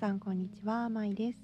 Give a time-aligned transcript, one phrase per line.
[0.00, 1.40] さんこんにちはまいです。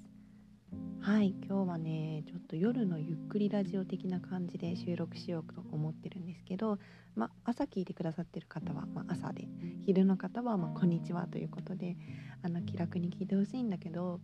[1.01, 6.79] はい今日はねちょっと夜のゆっくりラジオ的な感じで収録しようと思ってるんですけど
[7.15, 9.49] ま朝聞いてくださってる方は、ま朝で
[9.85, 11.97] 昼の方は、まこんにちはということで
[12.43, 14.21] あの気楽に聞いてほしいんだけど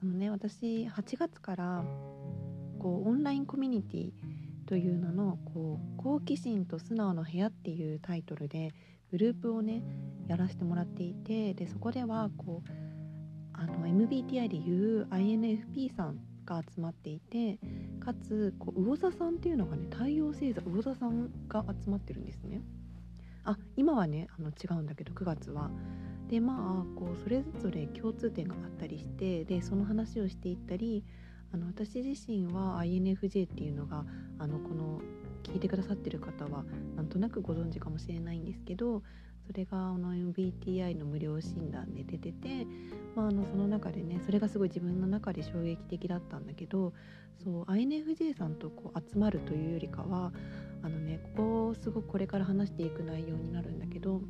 [0.00, 1.84] そのね私8月から
[2.78, 4.12] こうオンラインコミュニティ
[4.66, 8.72] というののこう好奇心と素直の部屋っていうタイトルで
[9.10, 9.82] グループをね
[10.28, 12.85] やらせてもらっていてでそこではこう
[13.58, 17.58] あの MBTI でいう INFP さんが集まっていて
[18.00, 22.62] かつこう魚座さんっていうのがね太陽星座魚座さんが集まってるんですね。
[23.44, 25.70] あ今はねあの違うんだけど9月は。
[26.28, 31.04] でまあこうそれぞれ共通点があったりしてでその話をしていったり
[31.52, 34.04] あの私自身は INFJ っていうのが
[34.38, 35.00] あのこの
[35.44, 36.64] 聞いてくださってる方は
[36.96, 39.02] なんとなくご存知かもしれないんですけど
[39.46, 42.66] それがあの MBTI の無料診断で出てて、
[43.14, 46.92] まあ、あのその中でねそれがすごい自分の中で衝撃的だったんだけど
[47.42, 50.32] そう INFJ さんとこう集まるというよりかは
[50.82, 54.20] あのねここすごくこれから話していく内容になるんだけど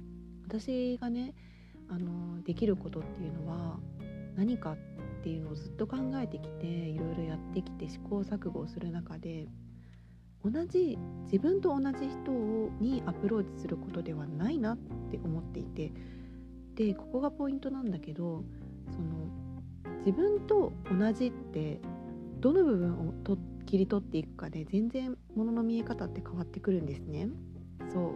[0.46, 1.34] 私がね
[1.88, 3.78] あのできることっていうのは
[4.36, 4.76] 何かっ
[5.22, 9.48] ていうのをずっと考えてきていろいろやってきて試行錯誤をする中で
[10.50, 12.30] 同じ自分と同じ人
[12.80, 14.76] にアプローチすることではないなっ
[15.10, 15.92] て思っていて
[16.74, 18.44] でここがポイントなんだけど
[18.90, 19.26] その
[20.04, 21.80] 自分と同じって
[22.40, 27.28] どの部分をと切り取っていくかで全然ものの見え方って変わってくるんですね。
[27.92, 28.12] そう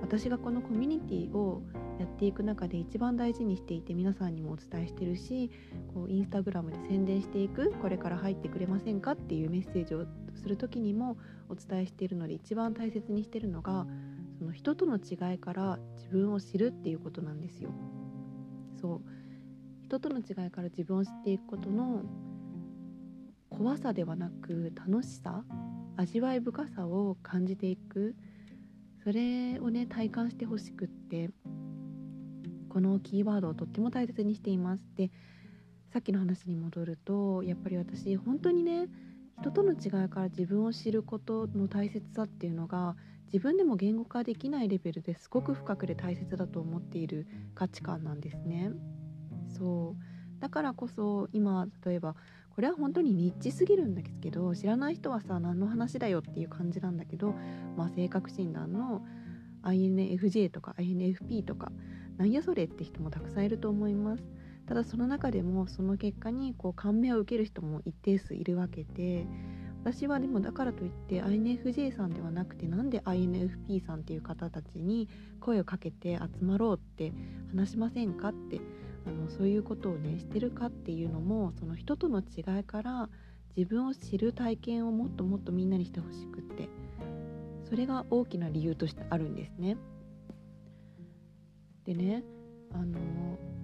[0.00, 1.62] 私がこのコミュニティを
[1.98, 5.50] やっていく中で一番大事にしていて皆さんにもお伝えしてるし
[5.94, 10.04] こうインスタグラムで宣伝していくこれから入ってくれませんかっていうメッセージを
[10.34, 11.16] する時にも
[11.48, 13.86] お伝えしているので一番大切にしてるのが
[14.38, 17.70] その人との違いから自分を知るっていうことなんですよ。
[18.80, 19.00] そう
[19.82, 22.02] 人との違いから自分を知っていくことの
[23.50, 25.44] 怖さではなく楽しさ
[25.96, 28.16] 味わい深さを感じていく
[29.04, 31.30] それをね体感してほしくって
[32.68, 34.82] このキーワードをとっても大切にしています。
[34.96, 35.10] で
[35.92, 38.88] さっきの話に戻るとやっぱり私本当にね
[39.40, 42.96] 人との違いから自分を知ることの大切さっていうのが
[43.26, 48.70] 自分でも言語化できないレベルですごく深くで大切だと思っている価値観なんですね。
[49.48, 52.16] そうだからこそ今例えば
[52.54, 57.34] これは本当にニッチすぎるんだけど知らない人はさ何の話だよっていう感じなんだけど、
[57.76, 59.04] まあ、性格診断の
[59.64, 61.72] INFJ とか INFP とか
[62.16, 64.22] なんやそれって人もたくさんいると思います
[64.66, 69.26] ただその中でもその結果にこう感銘を受ける人も一定数いるわけで
[69.84, 75.08] 私はでもだからといって INFJ さんではなくてなんで INFP さんっていう方たちに
[75.40, 77.12] 声をかけて集まろうって
[77.54, 78.60] 話しませんかって
[79.06, 83.10] あのそういうことをねしてるかっていうのもその人との違いから
[83.54, 86.70] 自分を知る体験をもっともっとみんなにしてほしくって
[87.68, 89.76] それが大きな理由としてあるんですね。
[91.84, 92.24] でね
[92.72, 92.98] あの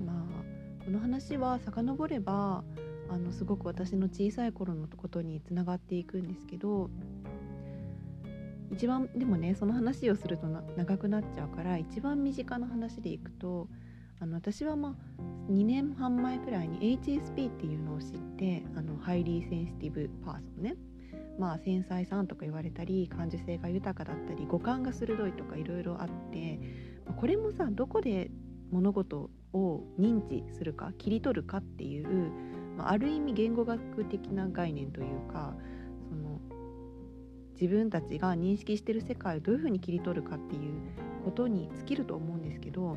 [0.04, 0.39] まあ
[0.84, 2.64] この話は遡れば
[3.08, 6.90] あのすごく私の小さい頃のことにつながっていくんですけど
[8.72, 13.68] 一番でもねその話をすると長くなっちゃうから一番身近な話でいくと
[14.20, 18.08] あの私はまあ2年半前くらいに HSP っていうのを知っ
[18.38, 20.76] てあの Highly Sensitive Person ね。
[21.38, 26.60] まあ繊細さんとか言われたり感受性が豊かだったり五感が鋭いとかいろいろあって
[27.16, 28.30] これもさどこで
[28.70, 32.30] 物事を認知するか切り取るかっていう、
[32.76, 35.54] まあ、ある意味言語学的な概念というか
[36.08, 36.40] その
[37.60, 40.72] 自分たちが認識してる世界をどういうふうに切り取るかっていう
[41.24, 42.96] ことに尽きると思うんですけど、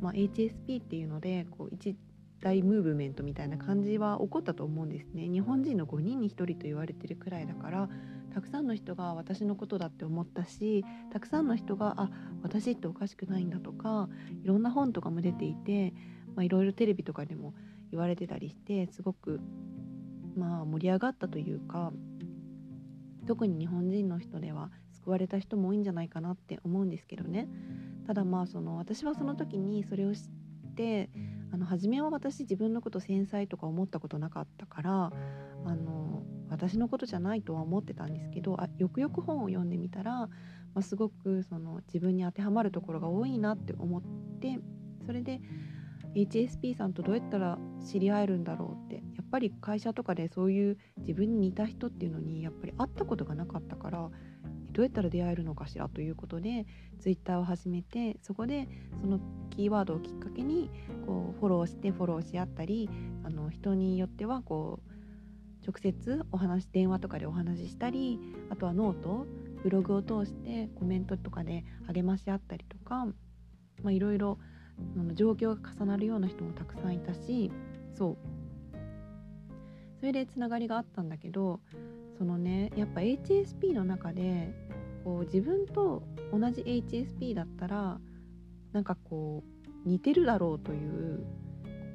[0.00, 1.96] まあ、HSP っていうのでこう一
[2.40, 5.28] 大ムーブメントみたいな感じは起こったと思うんですね。
[5.28, 7.88] 日本人の5人に1人と言われてるくらいだから
[8.32, 12.10] たくさんの人が私のことだって思ったしたくさんの人があ
[12.42, 14.08] 私っておかしくないんだとか
[14.42, 15.92] いろんな本とかも出ていて、
[16.34, 17.54] まあ、いろいろテレビとかでも
[17.90, 19.40] 言われてたりしてすごく
[20.36, 21.92] まあ盛り上がったというか
[23.26, 27.48] 特に日本人の人では救われた人も多いんじゃないかなって思うんですけどね。
[28.06, 30.22] ただまあその私はその時にそれを知っ
[30.74, 31.10] て
[31.52, 35.12] あの初めは私自分のこと繊細とか思ったことなかったから
[35.64, 40.28] あの私のことじゃないとは思ってたんですけどあよくよく本を読んでみたら、ま
[40.76, 44.02] あ、すごくその自分に当てはまるところが多いなって思っ
[44.40, 44.58] て
[45.06, 45.40] それで
[46.14, 54.10] HSP さんとどうやったら知り合えるんだろうってやっぱり会社とかでそういう自分に似た人っていうのにやっぱり会ったことがなかったから
[54.72, 56.66] どうやったら出会えるのかしらということで
[57.00, 58.68] ツイッターを始めてそこで
[59.00, 59.20] その
[59.50, 60.70] キーワードをきっかけに
[61.06, 62.88] こうフォローしてフォローし合ったり
[63.24, 64.89] あの人によってはこう
[65.66, 68.18] 直接お話電話とかでお話ししたり
[68.50, 69.26] あとはノート
[69.62, 73.06] ブログを通してコメントとかで励まし合ったりとか
[73.88, 74.38] いろいろ
[75.14, 77.52] 状況が重なるような人もたくさんいたし
[77.94, 78.16] そう。
[80.00, 81.60] それでつながりがあったんだけど
[82.16, 84.50] そのねやっぱ HSP の中で
[85.04, 86.02] こう自分と
[86.32, 88.00] 同じ HSP だったら
[88.72, 91.24] なんかこう似てるだろうという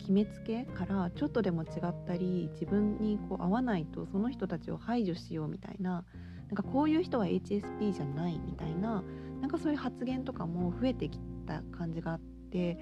[0.06, 6.06] 決めつけからちょっとでも違ったり自分にこう合わないとその人たちを排除しようみたいな
[6.50, 9.04] なんかこういう人は HSP じゃないみたいな
[9.42, 11.18] なんかそういう発言とかも増えてき
[11.48, 12.20] た感じがあっ
[12.52, 12.78] て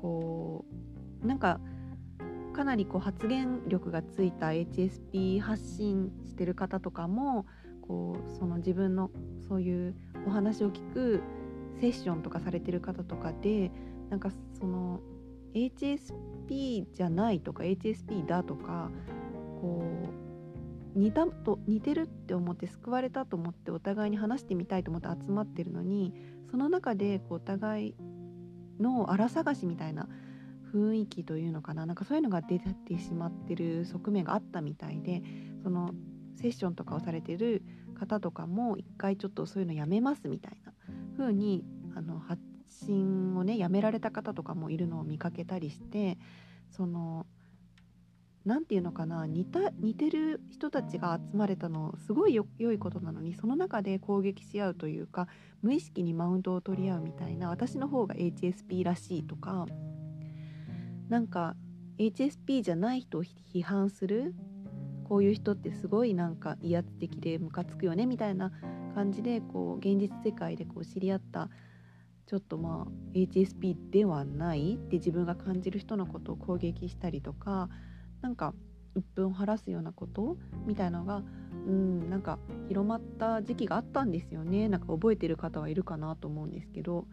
[0.00, 0.64] こ
[1.24, 1.58] うなんか
[2.52, 7.46] かなりこう発言力がついた HSP 発信してる方とかも
[7.82, 9.10] こうその自分の
[9.48, 11.20] そういうお話を聞く
[11.80, 13.72] セッションとかされてる方とかで
[14.08, 14.30] なんか
[14.60, 15.00] その
[15.54, 18.90] HSP じゃないとか HSP だとか
[19.60, 19.84] こ
[20.96, 26.12] う似たと似てるって思って救われたと思ってお互いに話してみたいと思って集まってるのに
[26.50, 27.94] その中でお互い
[28.80, 30.08] の荒探しみたいな
[30.74, 35.22] 雰囲気というのかななんかそういうのが出てしまってる側面があったみたいで
[35.62, 35.92] その
[36.36, 37.62] セッションとかをされてる
[37.98, 40.72] 方とかも一回ちょっとそういうのやめますみたいな
[41.18, 41.64] 風に
[41.94, 46.18] あの発信をねやめられた方とかもいるのを見かけたりして
[46.70, 47.26] その
[48.44, 55.28] 何て言うのかな似た似てる人たちが集まれたのすごい良いことなのにその中で攻撃し合うというか
[55.62, 59.66] 無意識にマウントを取り合うみたいな私の方が HSP らしいとか
[61.10, 61.54] なんか
[61.98, 64.34] HSP じゃない人を批判する
[65.04, 68.52] こういう人ってすごいなんか威圧的でムカつくよねみたいな
[68.94, 71.50] 感じでこう現実世界でこう知り合った
[72.30, 77.68] ちょっとまあ HSP ではないって自分が感じる人のことを攻撃したりとか
[78.22, 78.54] なんか
[78.94, 81.24] 鬱憤を晴らすようなことみたいのが
[81.66, 82.38] うんなんか
[82.68, 84.68] 広まった時期があったんですよね。
[84.68, 87.08] なんか覚えてる方はいるかなと思うんですけど。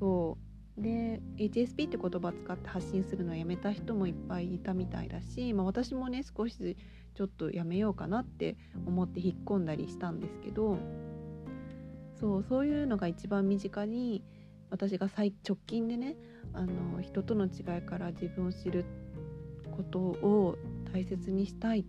[0.00, 0.36] そ
[0.78, 0.82] う。
[0.82, 6.76] で HSP って言葉使って発信するのをやめた人もいっぱいいたみたいだし、まあ、私もね少し
[7.14, 10.78] ちょっとやめようかなって思って引っ込んだりしたんですけど。
[12.18, 14.24] そうそういうのが一番身近に
[14.70, 16.16] 私が最直近でね
[16.52, 18.84] あの人との違いから自分を知る
[19.76, 20.56] ことを
[20.92, 21.84] 大切にしたい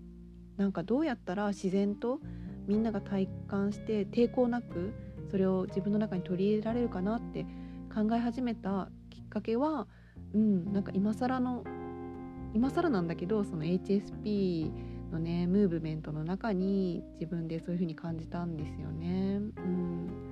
[0.57, 2.19] なんかどうやったら自然と
[2.67, 4.93] みんなが体感して抵抗なく
[5.31, 7.45] それを自分の中に取り入れられるかなって
[7.93, 9.87] 考え始めたきっかけは、
[10.33, 11.63] うん、なんか今更の
[12.53, 14.71] 今更なんだけどその HSP
[15.11, 19.39] のねムーブメントの中に自分でそういう風に感じたんですよね。
[19.57, 20.26] うん、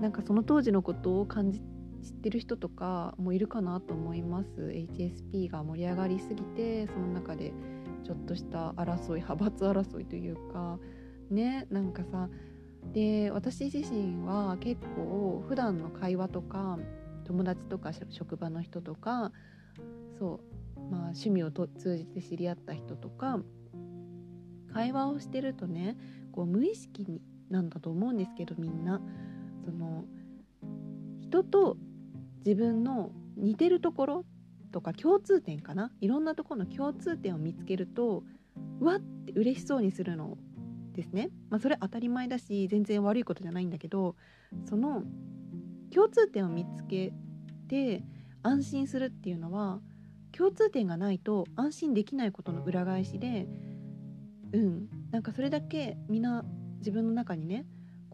[0.00, 1.60] なんかその当時のことを感じ
[2.02, 4.48] 知ってる人とかもいるかなと思います。
[4.60, 7.52] HSP が盛り上がりすぎてその中で
[8.04, 10.78] ちょっとした争い派閥争いというか。
[11.30, 12.28] ねなんかさ
[12.92, 16.78] で私自身は結構普段の会話とか
[17.24, 19.32] 友達とか職場の人とか
[20.18, 20.40] そ
[20.76, 23.40] うまあ趣味を通じて知り合った人とか
[24.72, 25.96] 会話をしてるとね
[26.32, 29.00] こう無意識になんだと思うんですけどみんな。
[29.64, 30.04] その
[31.20, 31.76] 人と
[32.44, 34.24] 自分の似てるところ
[34.72, 35.90] とか共通点かな？
[36.00, 38.24] いろんなところの共通点を見つけると
[38.80, 40.36] わって嬉しそうにするの
[40.92, 44.14] ですね、まあ、それ当たり前だし全然悪いことじゃないんだけど
[44.64, 45.02] その
[45.92, 47.12] 共通点を見つけ
[47.68, 48.04] て
[48.42, 49.80] 安心するっていうのは
[50.32, 53.46] 共通点がないと安心できないことの裏返しで
[54.52, 56.44] うんなんかそれだけみんな
[56.78, 57.64] 自分の中にね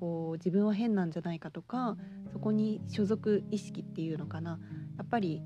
[0.00, 1.96] こう自分は変なんじゃないかとか
[2.32, 4.58] そこに所属意識っていうのかな。
[4.96, 5.42] やっぱり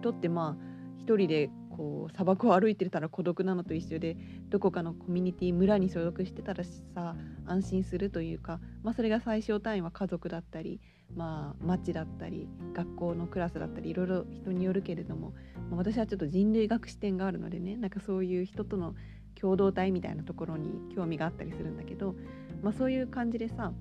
[0.00, 4.16] 人ってまあ一人でこう砂漠を歩いてたら孤独なのと一緒で
[4.48, 7.14] どこかのコミュニティ村に所属してたらさ
[7.46, 10.80] 安心するというか、まあ、それが最小単位は家族だったり、
[11.14, 15.34] まあ、町だったり学校のクラスだったりいろいろ人によるけれども、
[15.70, 18.94] まあ、私はちょっと人類学視点があるのでねなんかそういう人との
[19.40, 22.16] 共同体みたいなところに興味があったりするんだけど、
[22.62, 23.72] まあ、そういう感じでさ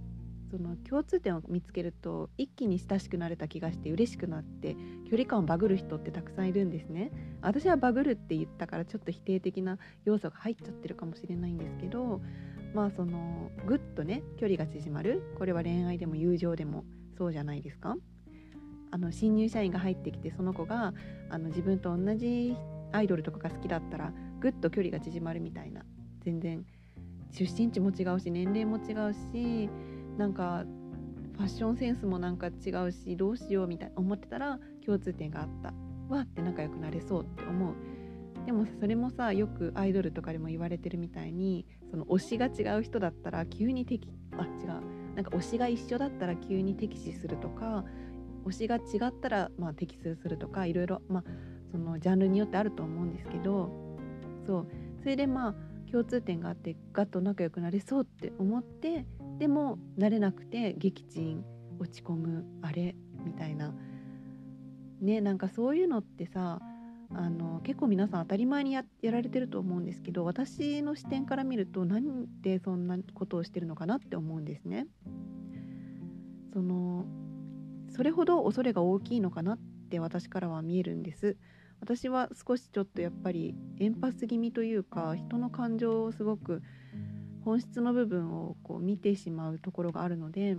[0.50, 4.76] その共通点を見つけると一気に親しくなれた気がして嬉しくなって
[5.10, 7.12] 距離感をバグる人ってたくさんいるんですね。
[7.42, 12.22] 私はバグるって言ったからちょっと否定的な要素が入っちゃってるかもしれないんですけど
[12.74, 15.22] まあそのぐっとね距離が縮まる。
[15.38, 16.86] これは恋愛でも友情でも
[17.18, 17.98] そうじゃないですか。
[18.90, 20.94] あの新入社員が入ってきてその子が
[21.30, 22.56] あの自分と同じ
[22.94, 25.84] アイドルとかが好きだったらぐっと距離が縮まるみたいな
[26.22, 26.66] 全然
[27.38, 29.70] 出身地も違うし年齢も違うし
[30.17, 30.65] なんか
[31.34, 35.72] ファッションセンスもなんか違うしどうしようみたいな思ってたら共通点があった
[36.10, 37.75] わって仲良くなれそうって思う。
[38.48, 45.15] でもそれもさよくアイドルとかでも言われてるみたいにその推しが違う人だったら急に敵あ違う。
[45.15, 47.84] なんか推しが一緒だったら急に敵視するとか
[48.46, 51.24] 推しが違ったらまあ敵視するとかいろいろまあ
[51.72, 53.70] そのジャンルによってあると思うんですけど
[54.46, 54.67] そう。
[55.01, 55.56] それでまあ
[55.91, 59.06] 共通点があってガッと仲良くなれそうって思って
[59.39, 61.44] でも慣れなくて撃沈
[61.79, 63.74] 落ち込むあれみたいな
[65.01, 66.60] ねなんかそういうのってさ
[67.13, 74.88] あの結構皆さん当たり前にやられてると思うんですけど私の視点から見ると何でそんなことをしてるのかなって思うんですね。
[76.53, 77.06] その
[77.89, 81.38] それほど恐れが大きいのかなって私からは見えるんです。
[81.80, 86.62] 私は少しちょっとやっぱりエンパス気味というか人の感情をすごく
[87.46, 90.58] 本質の部分をこう見てしまうところがあるので、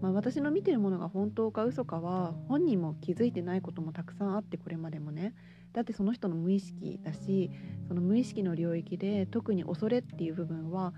[0.00, 5.34] まあ、私の見てるものが本当か嘘かは本人も気づいてないこともたくさんあってこれまでもね。
[5.72, 7.50] だってその人の無意識だし
[7.86, 10.94] その無意識の領域で特に恐れっていう部分は、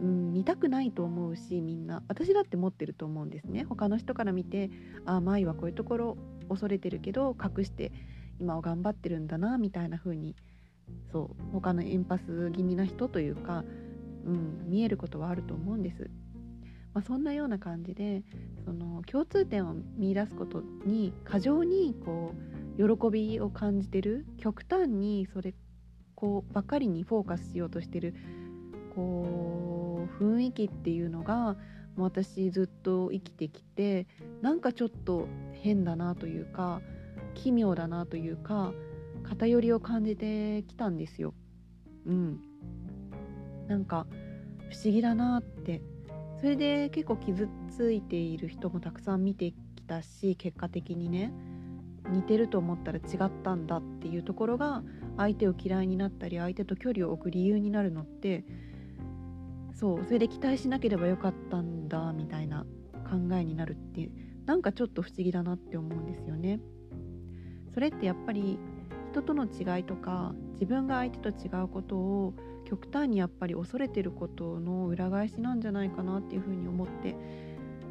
[0.00, 2.02] うん、見たくないと思うしみんな。
[2.08, 3.64] 私だって持ってると思うんですね。
[3.68, 4.70] 他の人から見て
[5.04, 6.16] ああ舞はこういうところ
[6.48, 7.92] 恐れてるけど隠して
[8.40, 10.34] 今を頑張ってるんだなみたいな風に
[11.10, 13.64] そう他のエンパス気味な人というか
[14.26, 16.10] うん、見えることはあると思うんです。
[16.92, 18.22] まあ、そんなような感じで
[18.64, 22.34] その共通点を見いだすことに過剰にこ
[22.78, 25.54] う喜びを感じてる極端にそれ
[26.14, 28.14] こうばっかりにフォーカスしようとしてる
[28.94, 31.56] こう雰囲気っていうのが
[31.96, 34.06] もう私ずっと生きてきて
[34.40, 36.80] なんかちょっと変だなというか
[37.36, 38.72] 奇妙だなというか
[39.22, 41.34] 偏りを感じてきたんですよ。
[42.06, 42.40] うん、
[43.68, 44.06] なんか
[44.70, 45.82] 不思議だなって
[46.40, 51.32] それで結構傷ついている人もたくさん見てきたし結果的にね
[52.10, 54.82] 似てると思ったら違ったんだっていうところが
[55.16, 58.44] 相手を嫌いになったり相手と距離を置く理由になるのって
[59.74, 62.64] そうそれで期待しなければよかったんだみたいな
[63.10, 64.10] 考えになるって
[64.46, 66.60] なんかちょっと不思議だなって思うんですよね。
[67.76, 68.58] それってやっぱり
[69.12, 72.32] 人との違いとか自分が相手と違うことを
[72.64, 77.14] 極端にやっぱり恐れてることの裏返しなんじゃないかなっていうふうに思って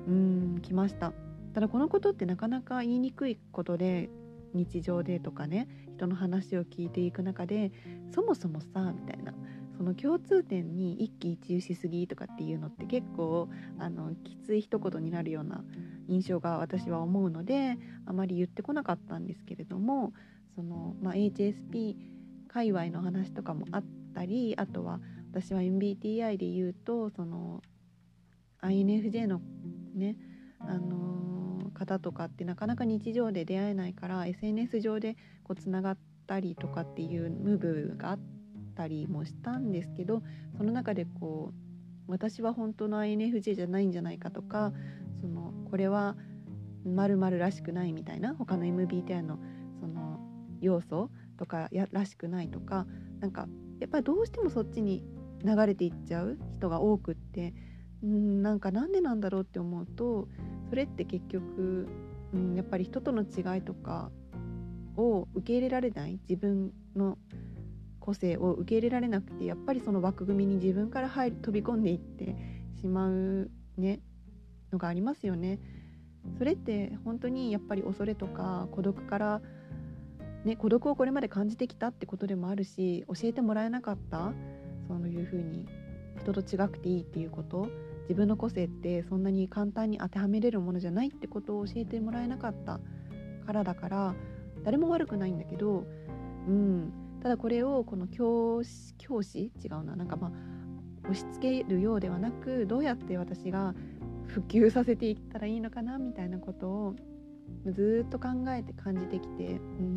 [0.08, 1.13] うん来ました。
[1.54, 4.10] ただこのことってなかなか言いにくいことで
[4.56, 7.72] 日常でとかね人の話を聞いていく中で
[8.12, 9.36] そもそもさみたいな
[9.77, 15.63] その共通点に一喜一憂しすぎとかっていうのって結構あのきつい一言になるような
[16.08, 20.14] 印象が私は思うのであまり言ってこなかったんですけれども
[20.56, 21.96] その、まあ、HSP
[22.48, 23.84] 界隈の話とかもあっ
[24.14, 25.00] たりあとは
[25.32, 27.62] 私は MBTI で言うとその
[28.62, 29.42] INFJ の
[29.94, 30.16] ね
[30.60, 38.20] あのー、方とかってなかなか日常で出会えないから SNS 上でこうつながったりとかっていうムーブがあっ
[38.76, 40.24] たりもしたんですけど
[40.58, 44.72] その中でこう私は本当の INFJ じゃないんじゃないかとか
[45.22, 46.15] そのこれは
[46.86, 49.39] 〇〇らしくないみたいな他の MBTI の
[49.79, 50.19] その
[50.62, 52.86] 要素とかやらしくないとか
[53.19, 53.48] なんか
[53.79, 55.03] やっぱりどうしてもそっちに
[55.43, 57.53] 流れていっちゃう人が多くって
[58.05, 60.27] んなんかなんでなんだろうって思うと
[60.69, 61.88] それって結局、
[62.36, 64.12] ん、やっぱり人との違いとか
[64.98, 67.17] を受け入れられない自分の
[68.00, 72.36] 個性を受け入れられなくてやっぱりその枠組みに自分から入る飛び込んでいって
[72.79, 74.00] しまうね。
[74.75, 75.60] のがありますよね。
[76.38, 79.41] それって本当にやっぱり恐れとか孤独から
[80.44, 84.32] ね、孤独をこれまで感じてきたってことでもあるし教えてもらえなかった
[84.88, 85.65] そういうふうに
[86.22, 87.67] 人と違くていいっていうこと
[88.03, 92.79] 自分の個性ってそんなに簡単に当てはめれるものじゃないってことを教えてもらえなかった
[93.48, 94.15] からだから
[94.63, 95.84] 誰も悪くないんだけど、
[96.48, 99.51] うん、ただこれをこの教師教師？
[99.63, 100.32] 違うななんかまあ
[101.10, 103.74] 押し付けるようではなくどうやって私が
[104.27, 106.96] 普及させていったらいいのかなみたいなことを
[107.65, 109.96] ずっと考えて感じてきて、うん、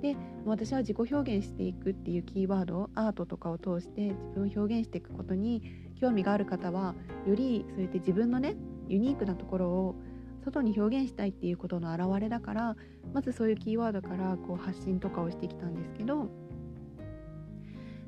[0.00, 5.62] で私は自己表現していくっていうキーワードアートとかを通して自分を表現していくことに
[6.00, 6.94] 興味がある方は
[7.26, 8.56] よりそうやって自分のね
[8.88, 9.94] ユニークなところを
[10.44, 12.76] 外に表現したいっていうことの表れだから
[13.14, 16.28] まずそういうキーワードからこう発信とかをしてきたんですけど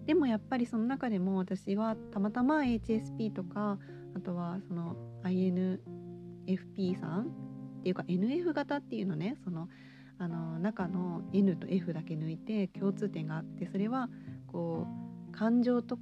[0.07, 3.79] でもやっぱりその中でも私はたまたま HSP とか
[4.17, 7.27] あとはその INFP さん
[7.81, 9.69] っていうか NF 型っていうのねその
[10.19, 14.09] あの中の N と F だけ抜いて共通点があってそれは
[14.47, 14.87] こ
[15.29, 15.99] う感情と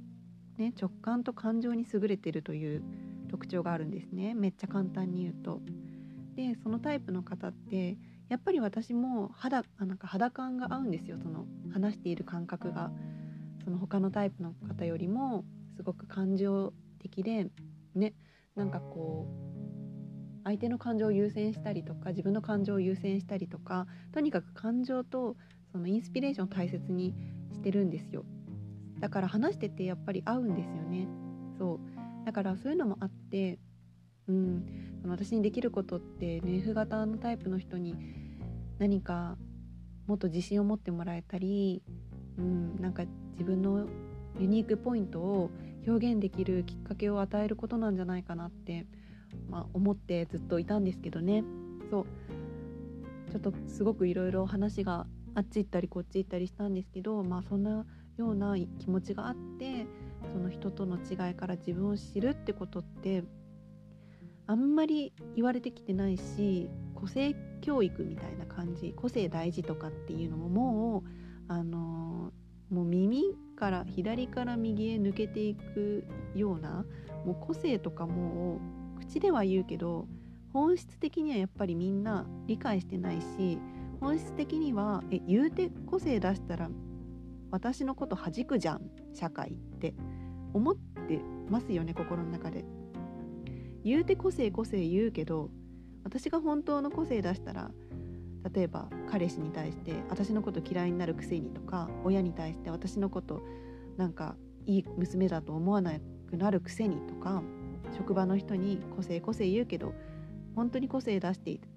[0.57, 2.83] ね直感と感情に優れてるという
[3.29, 4.33] 特徴があるんですね。
[4.33, 5.59] めっちゃ簡単に言うと。
[6.37, 7.97] でそのタイプの方って
[8.29, 11.17] やっぱり私も肌なんか肌感が合うんですよ。
[11.21, 12.91] その話している感覚が。
[13.65, 15.43] その他のタイプの方よりも
[15.75, 17.49] すごく感情的で
[17.95, 18.13] ね
[18.55, 25.35] なんかこう相手の感情を優先したりとか自分の感情を優先したりとかとにかく感情と
[25.71, 27.15] そのインスピレーションを大切に
[27.51, 28.25] してるんですよ。
[28.99, 31.07] だから話しててやっぱり合うんですよね。
[31.57, 32.25] そう。
[32.25, 33.59] だからそういうのもあって
[34.27, 34.65] うん。
[35.01, 37.95] その私にできることってね F 型のタイプの人に
[38.79, 39.37] 何か
[40.07, 41.81] もっと自信を持ってもらえたり、
[42.37, 43.87] うん、なんか自分の
[44.39, 45.49] ユニークポイントを
[45.87, 48.85] 表現できるきっかけを与えることなんじゃないかなって、
[49.49, 51.43] まあ、思ってずっといたんですけどね。
[51.89, 52.05] そう。
[53.31, 57.85] ちょっとすごくいろいろ話があっち行ったりこっち行ったりしたんですけどまあそんな
[58.17, 59.85] ような気持ちがあって
[60.31, 63.23] その人との違いから自分を知るってことって
[64.47, 71.03] あんまり言われてきてないし個性教育みたいな感じ個性大事とかっていうのもも
[71.49, 72.31] うあの
[72.69, 73.23] もう耳
[73.55, 76.05] から左から右へ抜けていく
[76.35, 76.85] ような
[77.25, 78.59] もう個性とかも
[78.99, 80.07] 口では言うけど
[80.53, 83.59] 本質的にはやっぱりみんな理解してないし
[83.99, 86.69] 本質的にはえ言うて個性出したら
[87.51, 88.81] 私のこと弾くじゃん
[89.13, 89.93] 社会って
[90.53, 91.19] 思って
[91.49, 92.65] ますよね心の中で。
[93.83, 95.51] 言うて個性個性言うけど
[96.03, 97.71] 私が本当の個性出したら
[98.53, 103.41] 例えば彼氏に対して私のこと嫌いになるくせにとか親に対して私のこと
[103.97, 104.35] なんか
[104.65, 105.93] いい娘だと思わな
[106.29, 107.41] くなるくせにとか
[107.95, 109.93] 職場の人に個性個性言うけど
[110.55, 111.67] 本当に個性出していて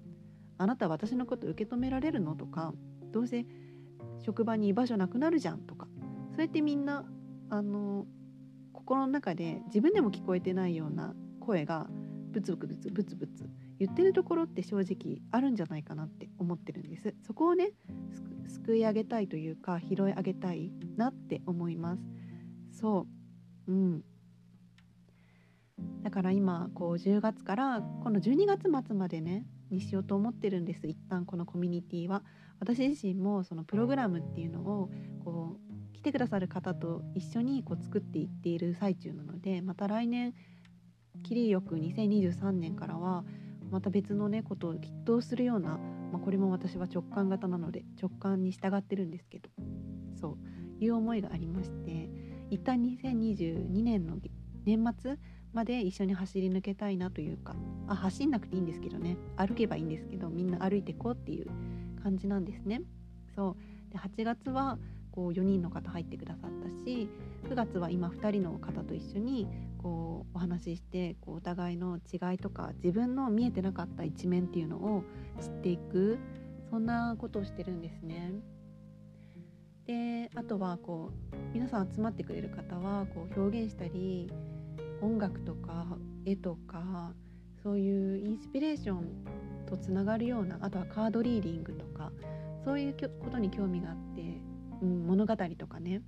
[0.57, 2.73] あなた私のこと受け止められるのとか
[3.11, 3.45] どうせ
[4.19, 5.87] 職場に居場所なくなるじゃんとか
[6.31, 7.05] そうやってみんな
[7.49, 8.05] あの
[8.73, 11.87] 心の中で自分でも聞こえてないような声が
[12.31, 13.49] ブツブツブツブツ
[13.79, 17.15] 言ってるところって正直あるんじゃないかなって思ってるんです。
[17.25, 17.71] そこをね
[18.47, 22.03] すくい上げたいというか拾い上げたいなって思います。
[22.71, 23.07] そ
[23.67, 23.71] う。
[23.71, 24.03] うん。
[26.03, 30.87] だから今こう10月からこの12月末までねにしようと思ってるんです。
[30.87, 32.23] 一旦このコミュニティは。
[32.59, 34.89] 私自身もそのプログラムっていうのを
[35.23, 35.57] こ
[35.93, 40.33] う来てくださる方と一緒にこう作っていっている最中なのでまた来年
[41.23, 43.23] 切りよく2023年からは
[43.71, 45.77] また別のねことをきっとするような、
[46.11, 49.49] まあ、これも私は直感型なので直感に従ってるんですけど
[50.19, 50.37] そ
[50.81, 52.09] ういう思いがありまして
[52.49, 54.17] 一旦2022年の
[54.65, 55.17] 年末
[55.53, 57.55] まで一緒に走り抜けたいなというか
[57.87, 61.47] あ走んなくていいんですけどね歩けばいいんですけどみんな歩いてこうっていう
[62.03, 62.81] 感じなんですね。
[63.35, 63.55] そ
[63.89, 64.77] うで8月は
[65.19, 67.09] こう4人の方入ってくださったし
[67.49, 75.03] 9月は今2人の方と一緒にこうお話ししてこうお互いの違いとか自分の見えてなかった一面っていうのを
[75.41, 76.17] 知っていく
[76.69, 78.31] そんなことをしてるんですね。
[79.87, 84.31] であとはこう皆さん集まってくれる方はこう表現したり
[85.01, 87.13] 音楽とか絵とか
[87.61, 89.07] そういうインスピレーション
[89.65, 92.11] とつながるようなあとはカードリーディングとか
[92.63, 94.08] そういうことに興味があって、
[94.81, 96.01] うん、物語とかね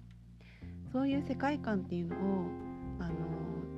[0.92, 2.20] そういう世界観っていうのを
[3.00, 3.14] あの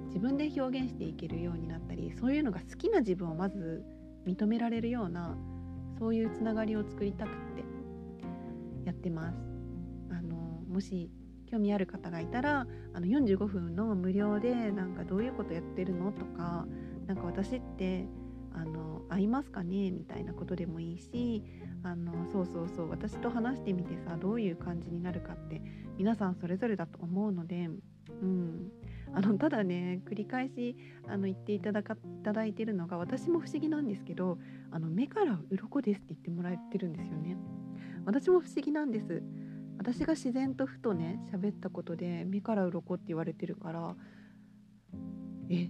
[0.08, 3.84] 自分で表現していけるようになったりそういうのが好きな自分をまず
[4.25, 5.36] 認められるような
[5.99, 7.63] そういうつながりを作りたくって
[8.86, 9.38] やってます。
[10.10, 10.36] あの
[10.67, 11.10] もし
[11.47, 16.65] 興味ある方がいたらあの45分の無料でなんかどういうことやってるのとか
[17.06, 18.08] なんか私って
[18.54, 19.92] あの合いますかね？
[19.92, 21.44] みたいなことでもいいし
[21.84, 25.62] あのそうそうそう私と話してみてさどういう感じになるかって
[25.98, 27.70] 皆さんそれぞれだと思うので、
[28.22, 28.72] うん、
[29.13, 30.76] あのただね繰り返し
[31.08, 34.38] あの言っていただかいただいてるのが私も不思議なんですけど
[34.72, 37.38] あの目から鱗ですって言ってもらえてるんですよね。
[38.06, 39.24] 私も不思議なんです。
[39.78, 43.96] 私が自然とふとね喋ったことで目から鱗って言われてるから
[45.50, 45.70] え？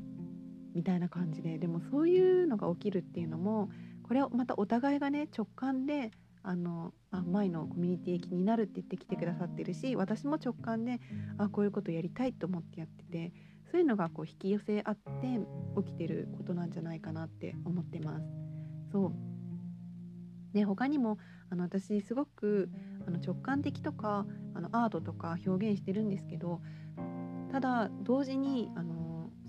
[0.73, 3.69] みたいな感じででもそういうのが起きるっていうのも
[4.03, 6.11] これをまたお互いがね直感で
[6.43, 10.99] あのあ前のコミュニティ気になるって言ってきてくださってるし私も直感で
[11.37, 13.31] あこういうことやりたいと思ってやってて
[13.71, 15.39] そういうのがこう引き寄せ合って
[15.77, 18.25] 起きてることなんじゃないかなって思ってます。
[18.91, 19.13] そう
[20.53, 21.17] で他にも
[21.49, 22.69] あの私すごく
[23.07, 26.61] あの直感的とかあのアートとか表現してるんですけど
[27.51, 29.02] ただ同時にあの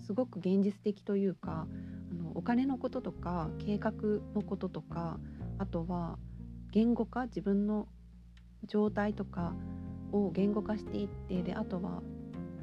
[0.06, 1.66] すごく現実的というか
[2.10, 3.92] あのお金のこととか計画
[4.34, 5.18] のこととか
[5.58, 6.18] あとは
[6.70, 7.88] 言語化自分の
[8.66, 9.54] 状態とか
[10.12, 12.02] を言語化していってであとは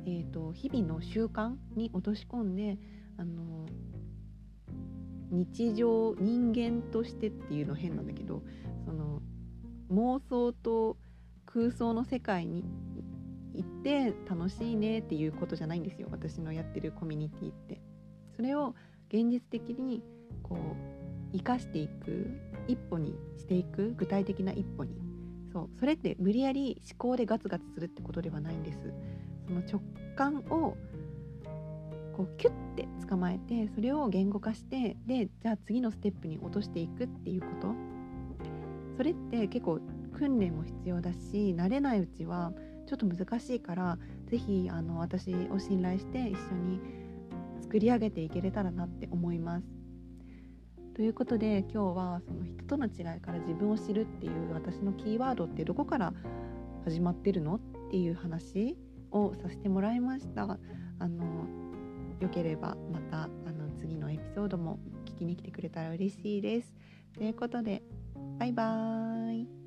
[0.06, 2.78] えーと、日々の習慣に落とし込んで
[3.18, 3.68] あの
[5.30, 8.42] 日常人間としてっていうの変なんだけど
[8.86, 9.22] その
[9.92, 10.98] 妄想と
[11.46, 12.66] 空想の世界に
[13.54, 16.08] 行って楽しいねっていうことじゃないんですよ。
[16.12, 17.82] 私のやってるコミュニティって。
[18.36, 18.76] それを
[19.10, 20.02] 現実的に
[20.42, 22.28] こう生かしていく
[22.68, 24.96] 一歩にしていく具体的な一歩に。
[25.52, 28.80] そうそれって無理やり思考でガツガツするってことではないんです。
[29.48, 29.82] その直
[30.16, 30.78] 感を
[32.16, 37.76] こうキュッて捕まえてそれを言語化してでじゃあ次のステップに落としていくっていうこと。
[38.98, 39.80] それって結構
[40.14, 42.52] 訓練も必要だし慣れないうちは
[42.86, 46.80] ちょっと難しいから是非あの私を信頼して一緒に
[47.62, 49.65] 作り上げていけれたらなって思います。
[50.94, 56.13] ということで今日はその人との違いから自分を知るっていう私のキーワードってどこから
[56.84, 58.78] 始まってるのっていう話
[59.12, 60.60] をさせてもらいました。
[61.00, 61.26] あの
[62.20, 66.74] よければまたあの次のエピソードも聞きに来てくれたら嬉しいです。
[67.17, 67.82] ということで
[68.38, 69.61] バイバーイ